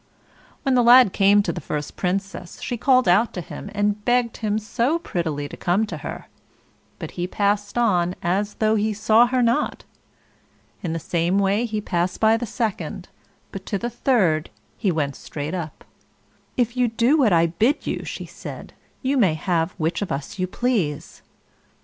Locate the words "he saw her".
8.73-9.43